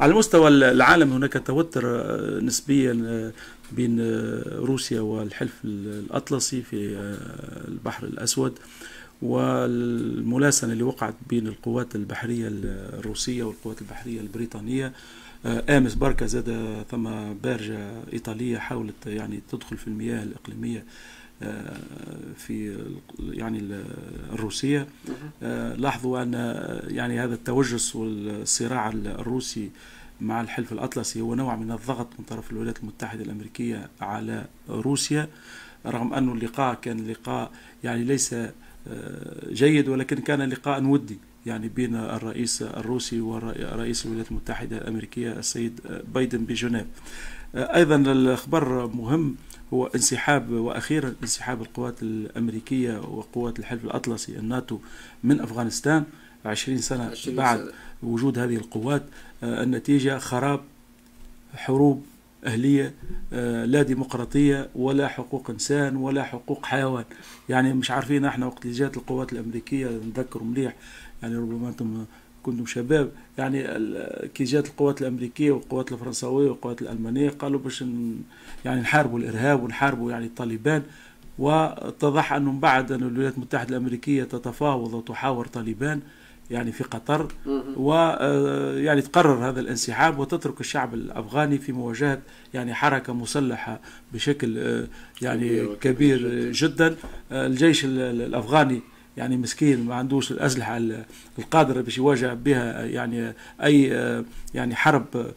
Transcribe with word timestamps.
على 0.00 0.14
مستوى 0.14 0.48
العالم 0.48 1.12
هناك 1.12 1.42
توتر 1.46 1.84
نسبيا 2.40 3.32
بين 3.72 4.00
روسيا 4.46 5.00
والحلف 5.00 5.52
الأطلسي 5.64 6.62
في 6.62 6.96
البحر 7.68 8.06
الأسود 8.06 8.58
والملاسنة 9.22 10.72
اللي 10.72 10.82
وقعت 10.82 11.14
بين 11.28 11.46
القوات 11.46 11.94
البحرية 11.94 12.48
الروسية 12.48 13.42
والقوات 13.42 13.80
البحرية 13.80 14.20
البريطانية. 14.20 14.92
آمس 15.46 15.94
بركة 15.94 16.26
زاد 16.26 16.84
ثم 16.90 17.32
بارجة 17.32 18.02
إيطالية 18.12 18.58
حاولت 18.58 19.06
يعني 19.06 19.40
تدخل 19.50 19.76
في 19.76 19.86
المياه 19.86 20.22
الإقليمية 20.22 20.84
آه، 21.42 21.76
في 22.36 22.78
يعني 23.20 23.58
الروسية. 24.32 24.86
آه، 25.42 25.74
لاحظوا 25.74 26.22
أن 26.22 26.32
يعني 26.88 27.20
هذا 27.20 27.34
التوجس 27.34 27.96
والصراع 27.96 28.88
الروسي 28.88 29.70
مع 30.20 30.40
الحلف 30.40 30.72
الأطلسي 30.72 31.20
هو 31.20 31.34
نوع 31.34 31.56
من 31.56 31.72
الضغط 31.72 32.08
من 32.18 32.24
طرف 32.24 32.52
الولايات 32.52 32.78
المتحدة 32.78 33.24
الأمريكية 33.24 33.88
على 34.00 34.44
روسيا 34.68 35.28
رغم 35.86 36.14
أن 36.14 36.28
اللقاء 36.28 36.74
كان 36.74 37.06
لقاء 37.06 37.50
يعني 37.84 38.04
ليس 38.04 38.34
آه، 38.88 39.52
جيد 39.52 39.88
ولكن 39.88 40.16
كان 40.16 40.42
لقاء 40.42 40.84
ودي. 40.84 41.18
يعني 41.46 41.68
بين 41.68 41.94
الرئيس 41.94 42.62
الروسي 42.62 43.20
ورئيس 43.20 44.06
الولايات 44.06 44.30
المتحدة 44.30 44.78
الأمريكية 44.78 45.32
السيد 45.32 45.80
بايدن 46.14 46.44
بجنيف. 46.44 46.86
أيضا 47.54 47.96
الخبر 47.96 48.86
مهم 48.86 49.36
هو 49.74 49.86
انسحاب 49.86 50.50
وأخيرا 50.50 51.14
انسحاب 51.22 51.62
القوات 51.62 52.02
الأمريكية 52.02 52.98
وقوات 52.98 53.58
الحلف 53.58 53.84
الأطلسي 53.84 54.38
الناتو 54.38 54.78
من 55.24 55.40
أفغانستان. 55.40 56.04
20 56.44 56.78
سنة 56.78 57.04
20 57.04 57.36
بعد 57.36 57.58
سنة. 57.58 57.72
وجود 58.02 58.38
هذه 58.38 58.56
القوات 58.56 59.02
النتيجة 59.42 60.18
خراب 60.18 60.60
حروب 61.54 62.06
أهلية 62.44 62.94
لا 63.64 63.82
ديمقراطية 63.82 64.68
ولا 64.74 65.08
حقوق 65.08 65.50
إنسان 65.50 65.96
ولا 65.96 66.22
حقوق 66.22 66.66
حيوان. 66.66 67.04
يعني 67.48 67.72
مش 67.72 67.90
عارفين 67.90 68.24
إحنا 68.24 68.46
وقت 68.46 68.64
اللي 68.64 68.76
جات 68.76 68.96
القوات 68.96 69.32
الأمريكية 69.32 69.86
نذكروا 69.86 70.46
مليح 70.46 70.74
يعني 71.24 71.36
ربما 71.36 71.68
أنتم 71.68 72.04
كنتم 72.42 72.66
شباب 72.66 73.10
يعني 73.38 73.62
كي 74.34 74.44
جات 74.44 74.66
القوات 74.66 75.02
الأمريكية 75.02 75.52
والقوات 75.52 75.92
الفرنسوية 75.92 76.48
والقوات 76.48 76.82
الألمانية 76.82 77.30
قالوا 77.30 77.60
باش 77.60 77.84
يعني 78.64 78.80
نحاربوا 78.80 79.18
الإرهاب 79.18 79.62
ونحاربوا 79.62 80.10
يعني 80.10 80.26
الطالبان 80.26 80.82
واتضح 81.38 82.32
أنه 82.32 82.52
من 82.52 82.60
بعد 82.60 82.92
أن 82.92 83.02
الولايات 83.02 83.34
المتحدة 83.34 83.76
الأمريكية 83.76 84.24
تتفاوض 84.24 84.94
وتحاور 84.94 85.46
طالبان 85.46 86.00
يعني 86.50 86.72
في 86.72 86.84
قطر 86.84 87.32
ويعني 87.76 89.00
آه، 89.00 89.04
تقرر 89.04 89.48
هذا 89.48 89.60
الانسحاب 89.60 90.18
وتترك 90.18 90.60
الشعب 90.60 90.94
الأفغاني 90.94 91.58
في 91.58 91.72
مواجهة 91.72 92.22
يعني 92.54 92.74
حركة 92.74 93.12
مسلحة 93.12 93.80
بشكل 94.12 94.58
آه، 94.58 94.86
يعني 95.22 95.76
كبير 95.80 96.50
جدا. 96.52 96.96
آه، 97.32 97.46
الجيش 97.46 97.84
الأفغاني 97.84 98.82
يعني 99.16 99.36
مسكين 99.36 99.86
ما 99.86 99.94
عندوش 99.94 100.32
الأسلحة 100.32 100.80
القادرة 101.38 101.80
باش 101.80 101.98
يواجه 101.98 102.34
بها 102.34 102.84
يعني 102.84 103.32
أي 103.62 103.82
يعني 104.54 104.74
حرب 104.74 105.32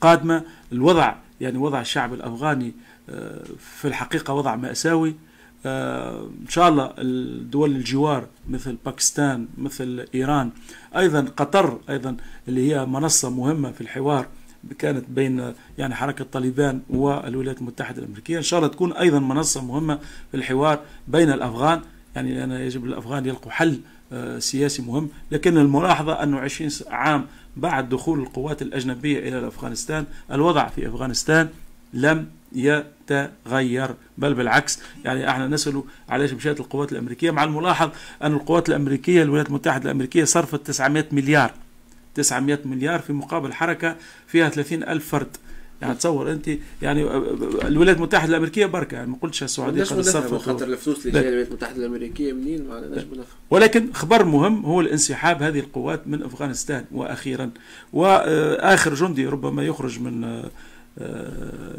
قادمة. 0.00 0.44
الوضع 0.72 1.14
يعني 1.40 1.58
وضع 1.58 1.80
الشعب 1.80 2.14
الأفغاني 2.14 2.72
في 3.58 3.84
الحقيقة 3.84 4.34
وضع 4.34 4.56
مأساوي. 4.56 5.14
إن 5.66 6.48
شاء 6.48 6.68
الله 6.68 6.92
الدول 6.98 7.70
الجوار 7.70 8.26
مثل 8.48 8.76
باكستان 8.84 9.48
مثل 9.58 10.06
إيران 10.14 10.50
أيضا 10.96 11.20
قطر 11.36 11.80
أيضا 11.88 12.16
اللي 12.48 12.72
هي 12.72 12.86
منصة 12.86 13.30
مهمة 13.30 13.70
في 13.70 13.80
الحوار 13.80 14.26
كانت 14.78 15.04
بين 15.08 15.54
يعني 15.78 15.94
حركة 15.94 16.24
طالبان 16.32 16.80
والولايات 16.90 17.58
المتحدة 17.58 18.02
الأمريكية. 18.02 18.38
إن 18.38 18.42
شاء 18.42 18.58
الله 18.58 18.70
تكون 18.70 18.92
أيضا 18.92 19.18
منصة 19.18 19.64
مهمة 19.64 19.98
في 20.30 20.36
الحوار 20.36 20.80
بين 21.08 21.30
الأفغان. 21.30 21.80
يعني 22.16 22.34
لأن 22.34 22.50
يجب 22.50 22.84
الأفغان 22.84 23.26
يلقوا 23.26 23.52
حل 23.52 23.80
آه، 24.12 24.38
سياسي 24.38 24.82
مهم. 24.82 25.08
لكن 25.30 25.58
الملاحظة 25.58 26.22
أنه 26.22 26.38
20 26.40 26.70
عام 26.90 27.26
بعد 27.56 27.88
دخول 27.88 28.20
القوات 28.20 28.62
الأجنبية 28.62 29.18
إلى 29.18 29.48
أفغانستان 29.48 30.04
الوضع 30.32 30.68
في 30.68 30.88
أفغانستان 30.88 31.48
لم 31.94 32.26
يتغير 32.52 33.94
بل 34.18 34.34
بالعكس. 34.34 34.80
يعني 35.04 35.30
إحنا 35.30 35.48
نسأل 35.48 35.82
علاش 36.08 36.32
مشات 36.32 36.60
القوات 36.60 36.92
الأمريكية. 36.92 37.30
مع 37.30 37.44
الملاحظ 37.44 37.90
أن 38.22 38.32
القوات 38.32 38.68
الأمريكية 38.68 39.22
الولايات 39.22 39.48
المتحدة 39.48 39.84
الأمريكية 39.84 40.24
صرفت 40.24 40.66
900 40.66 41.04
مليار 41.12 41.52
900 42.14 42.58
مليار 42.64 43.00
في 43.00 43.12
مقابل 43.12 43.52
حركة 43.52 43.96
فيها 44.26 44.48
30 44.48 44.82
ألف 44.82 45.08
فرد. 45.08 45.36
يعني 45.82 45.94
تصور 45.94 46.32
انت 46.32 46.50
يعني 46.82 47.02
الولايات 47.66 47.96
المتحدة 47.96 48.30
الأمريكية 48.30 48.66
بركة 48.66 48.94
يعني 48.94 49.10
ما 49.10 49.16
قلتش 49.22 49.42
السعودية 49.42 49.84
قد 49.84 50.00
صرفت 50.00 50.34
خاطر 50.34 50.66
الفلوس 50.66 51.06
اللي 51.06 51.12
جاية 51.12 51.28
الولايات 51.28 51.48
المتحدة 51.48 51.76
الأمريكية 51.76 52.32
منين؟ 52.32 52.68
ما 52.68 52.74
عندناش 52.74 53.04
ولكن 53.50 53.92
خبر 53.92 54.24
مهم 54.24 54.64
هو 54.64 54.80
الانسحاب 54.80 55.42
هذه 55.42 55.60
القوات 55.60 56.06
من 56.06 56.22
أفغانستان 56.22 56.84
وأخيرا. 56.92 57.50
وآخر 57.92 58.94
جندي 58.94 59.26
ربما 59.26 59.62
يخرج 59.62 60.00
من 60.00 60.24
آه، 60.24 60.50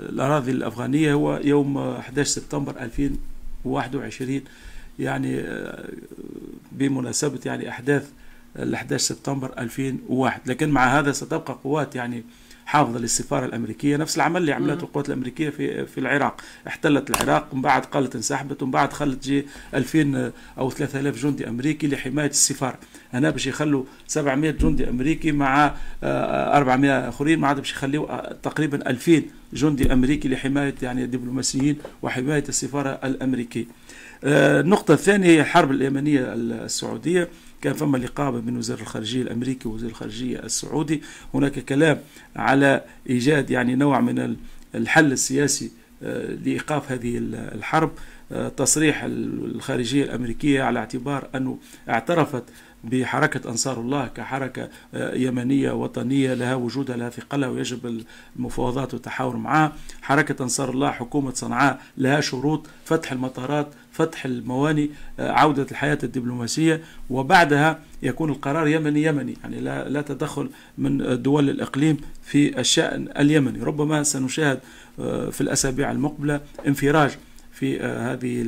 الأراضي 0.09 0.52
الأفغانية 0.52 1.14
هو 1.14 1.40
يوم 1.44 1.78
11 1.78 2.30
سبتمبر 2.30 2.75
2021 2.81 4.41
يعني 5.00 5.40
آه، 5.40 5.90
بمناسبة 6.72 7.40
يعني 7.46 7.70
أحداث 7.70 8.09
ال 8.59 8.74
11 8.74 9.03
سبتمبر 9.03 9.53
2001 9.58 10.41
لكن 10.46 10.69
مع 10.69 11.00
هذا 11.00 11.12
ستبقى 11.12 11.59
قوات 11.64 11.96
يعني 11.96 12.24
حافظة 12.66 13.00
للسفارة 13.00 13.46
الأمريكية. 13.46 13.97
نفس 13.97 14.16
العمل 14.18 14.41
اللي 14.41 14.52
عملته 14.52 14.84
القوات 14.84 15.08
الأمريكية 15.09 15.50
في 15.50 15.86
في 15.86 16.00
العراق. 16.00 16.41
احتلت 16.68 17.09
العراق 17.09 17.47
ومن 17.52 17.62
بعد 17.62 17.86
قالت 17.86 18.16
انسحبت 18.16 18.64
ومن 18.64 18.72
بعد 18.72 18.94
خلت 18.94 19.24
جي 19.24 19.46
2000 19.74 20.31
أو 20.58 20.69
3000 20.69 21.24
جندي 21.24 21.50
أمريكي 21.50 21.88
لحماية 21.88 22.30
السفارة. 22.30 22.78
هنا 23.14 23.30
باش 23.30 23.47
يخلوا 23.47 23.84
700 24.08 24.52
جندي 24.52 24.90
أمريكي 24.90 25.31
مع 25.31 25.74
400 26.03 26.91
آه، 26.91 27.09
آخرين. 27.09 27.40
ما 27.40 27.47
عاد 27.47 27.58
باش 27.58 27.72
يخليوا 27.72 28.12
آه، 28.12 28.35
تقريبا 28.44 28.90
2000 28.90 29.24
جندي 29.53 29.94
أمريكي 29.94 30.30
لحماية 30.30 30.75
يعني 30.81 31.03
الدبلوماسيين 31.03 31.78
وحماية 32.02 32.44
السفارة 32.50 33.00
الأمريكية. 33.03 33.66
آه، 34.24 34.62
النقطة 34.62 34.94
الثانية 34.94 35.28
هي 35.28 35.41
الحرب 35.41 35.72
اليمنية 35.72 36.34
السعودية. 36.34 37.30
كان 37.63 37.74
فما 37.74 37.97
لقاء 37.97 38.40
بين 38.40 38.57
وزير 38.57 38.79
الخارجية 38.79 39.22
الأمريكي 39.22 39.68
ووزير 39.68 39.90
الخارجية 39.90 40.40
السعودي. 40.40 41.01
هناك 41.34 41.59
كلام 41.59 42.00
على 42.35 42.84
إيجاد 43.09 43.50
يعني 43.51 43.75
نوع 43.75 44.01
من 44.01 44.35
الحل 44.75 45.12
السياسي 45.12 45.72
آه، 46.03 46.34
لإيقاف 46.34 46.91
هذه 46.91 47.18
الحرب. 47.34 47.91
تصريح 48.57 49.03
الخارجية 49.03 50.03
الأمريكية 50.03 50.63
على 50.63 50.79
اعتبار 50.79 51.28
أنه 51.35 51.57
اعترفت 51.89 52.44
بحركة 52.84 53.50
أنصار 53.50 53.79
الله 53.79 54.07
كحركة 54.07 54.69
آه، 54.94 55.16
يمنية 55.16 55.72
وطنية 55.72 56.34
لها 56.34 56.56
وجودها 56.56 56.97
لها 56.97 57.09
ثقلها 57.09 57.50
ويجب 57.50 58.03
المفاوضات 58.35 58.94
والتحاور 58.94 59.38
معها. 59.38 59.73
حركة 60.01 60.44
أنصار 60.44 60.69
الله 60.69 60.91
حكومة 60.91 61.34
صنعاء 61.34 61.81
لها 61.97 62.22
شروط 62.22 62.67
فتح 62.85 63.11
المطارات 63.11 63.67
فتح 63.91 64.25
المواني 64.25 64.90
آه، 65.19 65.31
عودة 65.31 65.67
الحياة 65.72 65.97
الدبلوماسية. 66.03 66.81
وبعدها 67.09 67.79
يكون 68.03 68.29
القرار 68.29 68.67
يمني 68.67 69.03
يمني 69.03 69.38
يعني 69.44 69.59
لا, 69.59 69.90
لا 69.90 70.01
تدخل 70.01 70.50
من 70.78 71.22
دول 71.22 71.50
الإقليم 71.50 71.97
في 72.23 72.59
الشأن 72.59 73.07
اليمني. 73.19 73.63
ربما 73.63 74.03
سنشاهد 74.03 74.59
آه، 75.00 75.29
في 75.29 75.41
الأسابيع 75.41 75.91
المقبلة 75.91 76.41
انفراج 76.67 77.17
في 77.63 77.81
آه، 77.81 78.13
هذه 78.13 78.46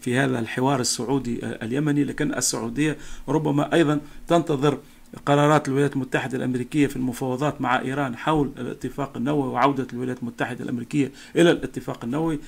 في 0.00 0.18
هذا 0.18 0.38
الحوار 0.38 0.80
السعودي 0.80 1.40
اليمني 1.42 2.04
لكن 2.04 2.34
السعودية 2.34 2.96
ربما 3.28 3.74
أيضا 3.74 4.00
تنتظر 4.28 4.78
قرارات 5.26 5.68
الولايات 5.68 5.92
المتحدة 5.92 6.38
الأمريكية 6.38 6.86
في 6.86 6.96
المفاوضات 6.96 7.60
مع 7.60 7.80
إيران 7.80 8.16
حول 8.16 8.50
الاتفاق 8.58 9.16
النووي 9.16 9.48
وعودة 9.48 9.86
الولايات 9.92 10.18
المتحدة 10.18 10.64
الأمريكية 10.64 11.12
إلى 11.36 11.50
الاتفاق 11.50 12.04
النووي. 12.04 12.38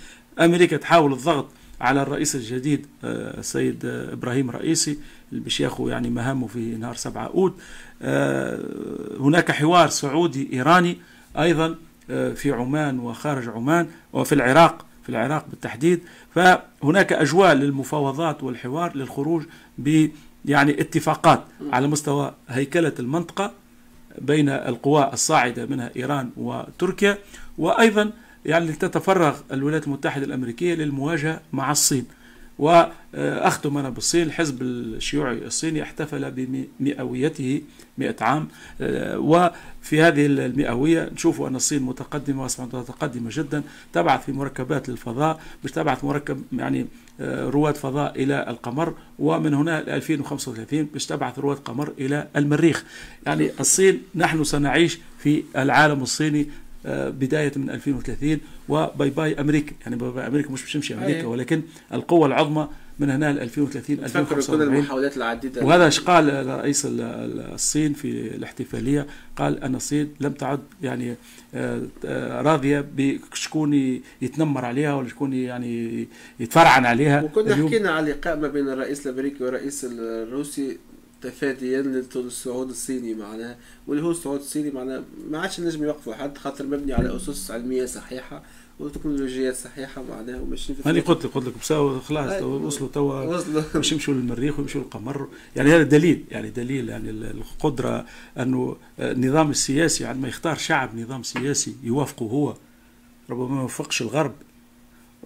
أمريكا 0.40 0.76
تحاول 0.76 1.12
الضغط 1.12 1.46
على 1.80 2.02
الرئيس 2.02 2.36
الجديد 2.36 2.86
آه، 3.04 3.40
السيد 3.40 3.84
آه، 3.84 4.12
إبراهيم 4.12 4.50
رئيسي 4.50 4.98
ياخذ 5.60 5.88
يعني 5.88 6.10
مهامه 6.10 6.46
في 6.46 6.58
نهار 6.58 6.94
7 6.94 7.26
اوت 7.26 7.54
آه، 8.02 8.60
هناك 9.20 9.50
حوار 9.50 9.88
سعودي 9.88 10.48
ايراني 10.52 10.98
أيضا 11.38 11.74
في 12.34 12.52
عمان 12.52 12.98
وخارج 12.98 13.48
عمان 13.48 13.88
وفي 14.12 14.34
العراق. 14.34 14.86
في 15.06 15.12
العراق 15.12 15.46
بالتحديد. 15.50 16.00
فهناك 16.34 17.12
أجواء 17.12 17.52
للمفاوضات 17.54 18.42
والحوار 18.42 18.96
للخروج 18.96 19.42
ب 19.78 20.08
يعني 20.44 20.80
اتفاقات 20.80 21.44
على 21.72 21.86
مستوى 21.88 22.34
هيكلة 22.48 22.92
المنطقة 22.98 23.52
بين 24.18 24.48
القوى 24.48 25.10
الصاعدة 25.12 25.66
منها 25.66 25.90
إيران 25.96 26.30
وتركيا 26.36 27.18
وأيضا 27.58 28.10
يعني 28.44 28.72
تتفرغ 28.72 29.36
الولايات 29.52 29.86
المتحدة 29.86 30.24
الأمريكية 30.24 30.74
للمواجهة 30.74 31.40
مع 31.52 31.70
الصين. 31.70 32.06
وأختم 32.58 33.78
أنا 33.78 33.90
بالصين 33.90 34.22
الحزب 34.22 34.62
الشيوعي 34.62 35.46
الصيني 35.46 35.82
احتفل 35.82 36.30
بمئويته 36.80 37.62
مئة 37.98 38.16
عام. 38.20 38.48
آه، 38.80 39.18
وفي 39.18 40.02
هذه 40.02 40.26
المئوية 40.26 41.10
نشوف 41.12 41.42
أن 41.42 41.56
الصين 41.56 41.82
متقدمة 41.82 42.44
متقدمة 42.58 43.30
جدا 43.32 43.62
تبعث 43.92 44.24
في 44.24 44.32
مركبات 44.32 44.88
للفضاء 44.88 45.40
مش 45.64 45.72
تبعث 45.72 46.04
مركب 46.04 46.42
يعني 46.52 46.86
آه، 47.20 47.50
رواد 47.50 47.74
فضاء 47.74 48.22
إلى 48.22 48.50
القمر 48.50 48.94
ومن 49.18 49.54
هنا 49.54 49.78
2035 49.96 50.84
باش 50.84 51.06
تبعث 51.06 51.38
رواد 51.38 51.56
قمر 51.56 51.92
إلى 51.98 52.28
المريخ. 52.36 52.84
يعني 53.26 53.50
الصين 53.60 54.02
نحن 54.14 54.44
سنعيش 54.44 54.98
في 55.18 55.42
العالم 55.56 56.02
الصيني 56.02 56.50
بداية 56.88 57.52
من 57.56 57.70
2030 57.70 58.38
و 58.68 58.79
bye 58.79 59.10
bye 59.10 59.40
أمريكا. 59.40 59.72
يعني 59.82 59.96
bye 59.96 60.10
bye 60.10 60.26
أمريكا 60.26 60.50
مش 60.50 60.62
باش 60.62 60.72
تمشي 60.72 60.94
أمريكا 60.94 61.20
أيه. 61.20 61.26
ولكن 61.26 61.62
القوة 61.92 62.26
العظمى 62.26 62.68
من 62.98 63.10
هنا 63.10 63.32
ل 63.32 63.38
2030 63.38 63.96
تفكروا 63.96 63.96
كل 63.96 64.04
2045 64.04 64.74
المحاولات 64.76 65.16
العديدة. 65.16 65.64
وهذا 65.64 65.84
إيش 65.86 66.00
قال 66.00 66.46
رئيس 66.46 66.86
ال- 66.86 67.00
ال- 67.00 67.52
الصين 67.54 67.92
في 67.92 68.10
الاحتفالية؟ 68.36 69.06
قال 69.36 69.62
أن 69.62 69.74
الصين 69.74 70.14
لم 70.20 70.32
تعد 70.32 70.60
يعني 70.82 71.14
آه، 71.54 71.82
آه، 72.04 72.42
راضية 72.42 72.84
بشكون 72.96 74.00
يتنمر 74.22 74.64
عليها 74.64 74.94
ولا 74.94 75.08
شكون 75.08 75.32
يعني 75.32 76.08
يتفرعن 76.40 76.86
عليها. 76.86 77.22
وكنا 77.22 77.54
حكينا 77.66 77.90
على 77.90 78.10
اللقاء 78.12 78.36
ما 78.36 78.48
بين 78.48 78.68
الرئيس 78.68 79.06
الأمريكي 79.06 79.44
والرئيس 79.44 79.86
الروسي 79.92 80.78
تفاديا 81.30 81.82
للصعود 82.14 82.68
الصيني 82.68 83.14
معناها 83.14 83.56
واللي 83.86 84.02
هو 84.04 84.10
الصعود 84.10 84.40
الصيني 84.40 84.70
معناها 84.70 85.02
ما 85.30 85.38
عادش 85.40 85.60
نجم 85.60 85.84
يوقفوا 85.84 86.14
حد 86.14 86.38
خاطر 86.38 86.66
مبني 86.66 86.92
على 86.92 87.16
أسس 87.16 87.50
علمية 87.50 87.86
صحيحة 87.86 88.42
وتكنولوجيات 88.80 89.54
صحيحة 89.56 90.02
معناها 90.10 90.40
وماشيين 90.40 90.78
في 90.78 90.88
هاني. 90.88 91.00
قلت 91.00 91.24
لك 91.24 91.32
قلت 91.34 91.46
لك 91.46 91.58
بساو 91.60 92.00
خلاص. 92.00 92.42
وصلوا 92.42 92.88
توا 92.92 93.40
باش 93.74 93.92
يمشوا 93.92 94.14
للمريخ 94.14 94.58
ويمشوا 94.58 94.80
للقمر 94.80 95.28
يعني 95.56 95.70
هذا 95.74 95.82
دليل 95.82 96.24
يعني 96.30 96.50
دليل 96.50 96.88
يعني 96.88 97.10
ال- 97.10 97.24
القدرة 97.36 98.06
أنه 98.38 98.76
النظام 99.00 99.50
السياسي 99.50 100.04
عندما 100.04 100.28
يختار 100.28 100.56
شعب 100.56 100.96
نظام 100.98 101.22
سياسي 101.22 101.76
يوافقه 101.82 102.24
هو 102.26 102.54
ربما 103.30 103.48
ما 103.54 103.60
يوافقش 103.60 104.02
الغرب 104.02 104.32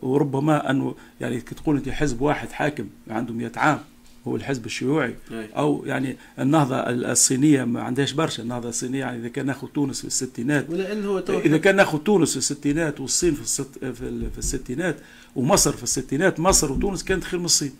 وربما 0.02 0.70
أنه 0.70 0.94
يعني 1.20 1.40
كي 1.40 1.54
تقول 1.54 1.76
أنت 1.76 1.88
حزب 1.88 2.20
واحد 2.20 2.50
حاكم 2.52 2.86
عنده 3.08 3.32
100 3.34 3.52
عام 3.56 3.78
هو 4.28 4.36
الحزب 4.36 4.66
الشيوعي. 4.66 5.14
أو 5.32 5.82
يعني 5.86 6.16
النهضة 6.38 6.76
الصينية 6.76 7.64
ما 7.64 7.82
عندهاش 7.82 8.12
برشا 8.12 8.42
النهضة 8.42 8.68
الصينية 8.68 8.98
يعني 9.00 9.18
إذا 9.20 9.28
كان 9.28 9.46
ناخذ 9.46 9.66
تونس 9.68 10.00
في 10.00 10.06
الستينات 10.06 10.70
ولا 10.70 10.92
انه 10.92 11.08
هو 11.08 11.18
إذا 11.28 11.58
كان 11.58 11.76
ناخذ 11.76 11.98
تونس 11.98 12.30
في 12.30 12.36
الستينات 12.36 13.00
والصين 13.00 13.34
في 13.34 13.40
الست 13.42 13.78
في, 13.78 14.02
ال- 14.02 14.30
في 14.30 14.38
الستينات 14.38 14.96
ومصر 15.36 15.72
في 15.72 15.82
الستينات 15.82 16.40
مصر 16.40 16.72
وتونس 16.72 17.04
كانت 17.04 17.24
خير 17.24 17.38
من 17.38 17.44
الصين. 17.44 17.72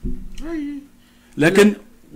لكن 1.37 1.73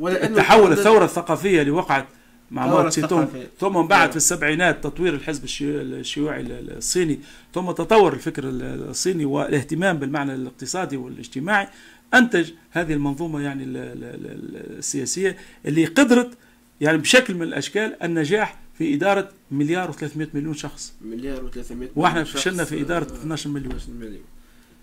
التحول 0.07 0.73
الثورة 0.73 1.05
الثقافية 1.05 1.61
اللي 1.61 1.71
وقعت 1.71 2.07
مع 2.51 2.67
ماو 2.67 2.89
تسي 2.89 3.03
تونغ 3.07 3.23
الثقافية. 3.23 3.49
ثم 3.61 3.77
من 3.77 3.87
بعد 3.87 4.01
نعم. 4.01 4.11
في 4.11 4.17
السبعينات 4.17 4.85
تطوير 4.85 5.15
الحزب 5.15 5.45
الشيو- 5.45 5.81
الشيوعي 5.81 6.41
ال- 6.41 6.77
الصيني 6.77 7.19
ثم 7.55 7.71
تطور 7.71 8.13
الفكر 8.13 8.45
ال- 8.49 8.89
الصيني 8.91 9.25
والاهتمام 9.25 9.99
بالمعنى 9.99 10.35
الاقتصادي 10.35 10.97
والاجتماعي 10.97 11.69
أنتج 12.15 12.51
هذه 12.71 12.93
المنظومة 12.93 13.41
يعني 13.41 13.65
ال- 13.65 13.77
ال- 13.77 14.05
ال- 14.05 14.79
السياسية 14.79 15.37
اللي 15.67 15.85
قدرت 15.87 16.31
يعني 16.81 16.99
بشكل 16.99 17.35
من 17.35 17.43
الأشكال 17.43 18.03
النجاح 18.03 18.59
في 18.79 18.95
إدارة 18.95 19.29
مليار 19.51 19.93
و300 19.93 20.35
مليون 20.35 20.55
شخص. 20.55 20.95
مليار 21.01 21.51
و300 21.51 21.73
وإحنا 21.97 22.25
فشلنا 22.25 22.65
في 22.65 22.81
إدارة 22.81 23.05
12 23.05 23.51
مليون. 23.51 23.73
12 23.77 23.91
مليون. 23.93 24.25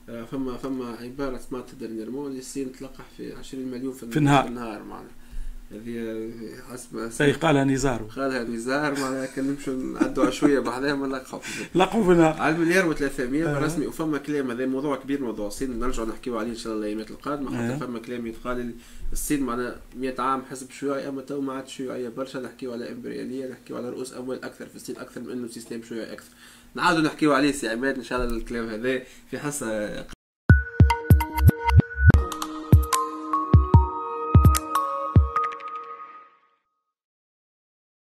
آه، 0.10 0.24
فما 0.26 0.58
فما 0.58 0.86
عبارة 1.02 1.38
سمعت 1.50 1.76
dernièrement 1.80 2.28
اللي 2.28 2.40
الصين 2.40 2.72
تلقح 2.72 3.06
في 3.18 3.34
20 3.34 3.66
مليون 3.68 3.94
في, 3.94 4.04
النهار. 4.18 4.44
في 4.44 4.50
النهار 4.50 4.84
معنا 4.84 5.08
هذه 5.74 6.30
حسب 6.72 7.10
سي 7.10 7.32
قالها 7.32 7.64
نزار 7.64 8.02
قالها 8.16 8.44
نزار 8.44 9.26
كان 9.36 9.48
نمشوا 9.48 9.74
نعدوا 9.74 10.30
شوية 10.30 10.60
بعدها 10.60 10.96
ما 10.96 11.08
لقوا 11.76 12.04
في 12.04 12.12
النهار 12.12 12.42
على 12.42 12.56
المليار 12.56 12.96
و300 12.96 13.20
آه. 13.20 13.60
رسمي 13.60 13.88
وفما 13.88 14.18
كلام 14.18 14.52
هذا 14.52 14.66
موضوع 14.66 14.96
كبير 14.96 15.22
موضوع 15.22 15.48
الصين 15.48 15.80
نرجعوا 15.80 16.08
نحكيو 16.08 16.40
عليه 16.40 16.50
إن 16.50 16.56
شاء 16.56 16.74
الله 16.74 16.84
الأيامات 16.84 17.12
القادمة 17.12 17.50
آه. 17.50 17.72
خاطر 17.72 17.88
فما 17.88 18.00
كلام 18.00 18.28
يتقال 18.28 18.74
الصين 19.12 19.44
معناها 19.44 19.76
100 19.98 20.22
عام 20.22 20.44
حزب 20.52 20.72
شيوعي 20.72 21.08
أما 21.08 21.22
تو 21.22 21.42
ما 21.42 21.54
عادش 21.54 21.76
شيوعية 21.76 22.10
برشا 22.10 22.38
نحكيو 22.38 22.74
على 22.74 22.92
إمبريالية 22.92 23.48
نحكيو 23.48 23.78
على 23.78 23.90
رؤوس 23.90 24.14
أموال 24.14 24.44
أكثر 24.44 24.66
في 24.66 24.76
الصين 24.76 24.98
أكثر 24.98 25.22
من 25.22 25.30
إنه 25.30 25.48
système 25.48 25.82
شيوعي 25.84 26.14
أكثر 26.14 26.32
نعاودوا 26.76 27.02
نحكيو 27.02 27.34
عليه 27.34 27.52
سي 27.52 27.70
عماد 27.70 27.96
إن 27.96 28.04
شاء 28.04 28.24
الله 28.24 28.38
الكلام 28.38 28.70
هذا 28.70 29.02
في 29.32 29.40
حصة 29.40 30.06